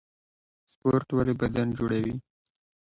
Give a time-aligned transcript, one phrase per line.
[0.71, 2.15] سپورټ ولې بدن جوړوي؟